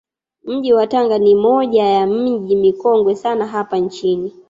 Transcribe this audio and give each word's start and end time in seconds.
Mji 0.45 0.73
wa 0.73 0.87
Tanga 0.87 1.17
ni 1.19 1.35
moja 1.35 1.83
ya 1.83 2.07
miji 2.07 2.55
mikongwe 2.55 3.15
sana 3.15 3.47
hapa 3.47 3.77
nchini 3.77 4.33